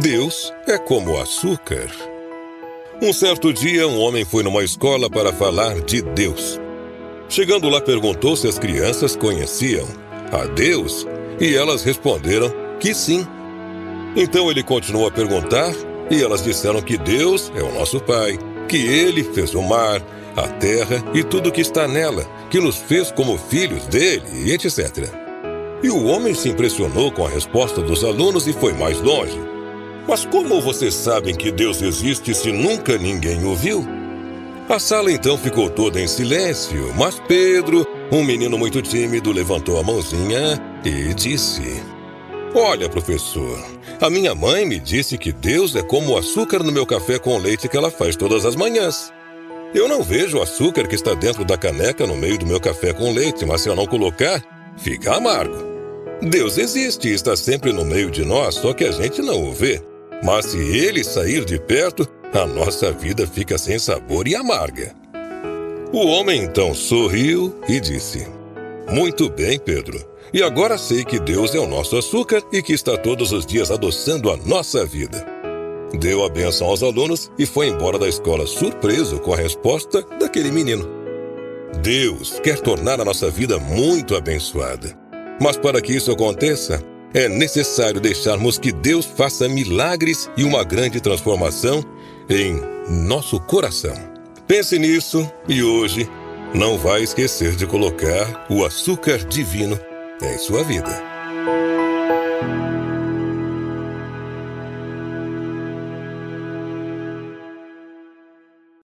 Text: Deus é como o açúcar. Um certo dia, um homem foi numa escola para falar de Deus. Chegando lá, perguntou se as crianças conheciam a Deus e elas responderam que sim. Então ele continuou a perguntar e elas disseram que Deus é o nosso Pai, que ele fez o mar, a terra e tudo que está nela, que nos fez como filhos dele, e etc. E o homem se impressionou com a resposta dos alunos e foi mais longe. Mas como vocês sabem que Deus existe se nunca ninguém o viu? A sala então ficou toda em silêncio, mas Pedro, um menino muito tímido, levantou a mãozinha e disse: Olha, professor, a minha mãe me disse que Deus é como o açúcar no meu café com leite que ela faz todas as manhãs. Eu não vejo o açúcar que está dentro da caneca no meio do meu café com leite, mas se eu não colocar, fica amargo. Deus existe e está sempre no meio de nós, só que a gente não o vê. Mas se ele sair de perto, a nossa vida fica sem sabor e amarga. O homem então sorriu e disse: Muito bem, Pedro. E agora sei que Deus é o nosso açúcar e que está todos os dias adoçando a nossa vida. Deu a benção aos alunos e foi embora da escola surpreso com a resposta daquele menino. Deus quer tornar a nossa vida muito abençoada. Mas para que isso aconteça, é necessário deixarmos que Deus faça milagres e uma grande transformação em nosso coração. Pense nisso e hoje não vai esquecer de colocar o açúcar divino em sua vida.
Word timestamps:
Deus 0.00 0.54
é 0.66 0.78
como 0.78 1.10
o 1.10 1.20
açúcar. 1.20 1.86
Um 3.02 3.12
certo 3.12 3.52
dia, 3.52 3.86
um 3.86 4.00
homem 4.00 4.24
foi 4.24 4.42
numa 4.42 4.64
escola 4.64 5.10
para 5.10 5.30
falar 5.34 5.80
de 5.82 6.00
Deus. 6.00 6.58
Chegando 7.28 7.68
lá, 7.68 7.78
perguntou 7.78 8.34
se 8.34 8.48
as 8.48 8.58
crianças 8.58 9.14
conheciam 9.14 9.86
a 10.32 10.46
Deus 10.46 11.06
e 11.38 11.54
elas 11.54 11.82
responderam 11.82 12.50
que 12.80 12.94
sim. 12.94 13.26
Então 14.16 14.50
ele 14.50 14.62
continuou 14.62 15.06
a 15.08 15.10
perguntar 15.10 15.74
e 16.10 16.22
elas 16.22 16.42
disseram 16.42 16.80
que 16.80 16.96
Deus 16.96 17.52
é 17.54 17.62
o 17.62 17.74
nosso 17.74 18.00
Pai, 18.00 18.38
que 18.66 18.78
ele 18.78 19.22
fez 19.22 19.54
o 19.54 19.60
mar, 19.60 20.00
a 20.34 20.48
terra 20.48 21.04
e 21.12 21.22
tudo 21.22 21.52
que 21.52 21.60
está 21.60 21.86
nela, 21.86 22.24
que 22.48 22.58
nos 22.58 22.78
fez 22.78 23.12
como 23.12 23.36
filhos 23.36 23.86
dele, 23.88 24.24
e 24.32 24.52
etc. 24.52 25.06
E 25.82 25.90
o 25.90 26.06
homem 26.06 26.34
se 26.34 26.48
impressionou 26.48 27.12
com 27.12 27.26
a 27.26 27.28
resposta 27.28 27.82
dos 27.82 28.02
alunos 28.02 28.46
e 28.46 28.54
foi 28.54 28.72
mais 28.72 28.98
longe. 29.02 29.51
Mas 30.06 30.24
como 30.24 30.60
vocês 30.60 30.94
sabem 30.94 31.34
que 31.34 31.52
Deus 31.52 31.80
existe 31.80 32.34
se 32.34 32.50
nunca 32.50 32.98
ninguém 32.98 33.44
o 33.44 33.54
viu? 33.54 33.86
A 34.68 34.78
sala 34.78 35.12
então 35.12 35.36
ficou 35.36 35.68
toda 35.68 36.00
em 36.00 36.06
silêncio, 36.06 36.92
mas 36.96 37.20
Pedro, 37.28 37.86
um 38.10 38.24
menino 38.24 38.58
muito 38.58 38.80
tímido, 38.80 39.32
levantou 39.32 39.78
a 39.78 39.82
mãozinha 39.82 40.60
e 40.84 41.12
disse: 41.14 41.82
Olha, 42.54 42.88
professor, 42.88 43.58
a 44.00 44.08
minha 44.08 44.34
mãe 44.34 44.64
me 44.64 44.78
disse 44.78 45.18
que 45.18 45.32
Deus 45.32 45.76
é 45.76 45.82
como 45.82 46.12
o 46.12 46.16
açúcar 46.16 46.62
no 46.62 46.72
meu 46.72 46.86
café 46.86 47.18
com 47.18 47.38
leite 47.38 47.68
que 47.68 47.76
ela 47.76 47.90
faz 47.90 48.16
todas 48.16 48.44
as 48.44 48.56
manhãs. 48.56 49.12
Eu 49.74 49.88
não 49.88 50.02
vejo 50.02 50.38
o 50.38 50.42
açúcar 50.42 50.86
que 50.86 50.94
está 50.94 51.14
dentro 51.14 51.44
da 51.44 51.56
caneca 51.56 52.06
no 52.06 52.16
meio 52.16 52.38
do 52.38 52.46
meu 52.46 52.60
café 52.60 52.92
com 52.92 53.12
leite, 53.12 53.46
mas 53.46 53.62
se 53.62 53.68
eu 53.68 53.76
não 53.76 53.86
colocar, 53.86 54.42
fica 54.76 55.16
amargo. 55.16 55.56
Deus 56.20 56.56
existe 56.58 57.08
e 57.08 57.14
está 57.14 57.36
sempre 57.36 57.72
no 57.72 57.84
meio 57.84 58.10
de 58.10 58.24
nós, 58.24 58.54
só 58.54 58.72
que 58.72 58.84
a 58.84 58.92
gente 58.92 59.20
não 59.20 59.42
o 59.42 59.52
vê. 59.52 59.91
Mas 60.22 60.46
se 60.46 60.58
ele 60.58 61.02
sair 61.02 61.44
de 61.44 61.58
perto, 61.58 62.08
a 62.32 62.46
nossa 62.46 62.92
vida 62.92 63.26
fica 63.26 63.58
sem 63.58 63.78
sabor 63.78 64.28
e 64.28 64.34
amarga. 64.34 64.94
O 65.92 66.06
homem 66.06 66.44
então 66.44 66.72
sorriu 66.74 67.54
e 67.68 67.80
disse: 67.80 68.26
Muito 68.88 69.28
bem, 69.28 69.58
Pedro. 69.58 70.12
E 70.32 70.42
agora 70.42 70.78
sei 70.78 71.04
que 71.04 71.18
Deus 71.18 71.54
é 71.54 71.58
o 71.58 71.66
nosso 71.66 71.96
açúcar 71.96 72.42
e 72.50 72.62
que 72.62 72.72
está 72.72 72.96
todos 72.96 73.32
os 73.32 73.44
dias 73.44 73.70
adoçando 73.70 74.30
a 74.30 74.36
nossa 74.38 74.86
vida. 74.86 75.26
Deu 75.92 76.24
a 76.24 76.28
benção 76.30 76.68
aos 76.68 76.82
alunos 76.82 77.30
e 77.38 77.44
foi 77.44 77.68
embora 77.68 77.98
da 77.98 78.08
escola 78.08 78.46
surpreso 78.46 79.18
com 79.18 79.34
a 79.34 79.36
resposta 79.36 80.02
daquele 80.18 80.50
menino. 80.50 80.88
Deus 81.82 82.40
quer 82.40 82.60
tornar 82.60 82.98
a 82.98 83.04
nossa 83.04 83.28
vida 83.30 83.58
muito 83.58 84.16
abençoada. 84.16 84.96
Mas 85.38 85.58
para 85.58 85.82
que 85.82 85.94
isso 85.94 86.10
aconteça, 86.10 86.82
é 87.14 87.28
necessário 87.28 88.00
deixarmos 88.00 88.58
que 88.58 88.72
Deus 88.72 89.04
faça 89.04 89.48
milagres 89.48 90.30
e 90.36 90.44
uma 90.44 90.64
grande 90.64 91.00
transformação 91.00 91.84
em 92.28 92.60
nosso 92.88 93.38
coração. 93.40 93.94
Pense 94.46 94.78
nisso 94.78 95.30
e 95.48 95.62
hoje 95.62 96.08
não 96.54 96.76
vai 96.76 97.02
esquecer 97.02 97.56
de 97.56 97.66
colocar 97.66 98.46
o 98.50 98.64
açúcar 98.64 99.18
divino 99.18 99.78
em 100.22 100.38
sua 100.38 100.62
vida. 100.62 101.81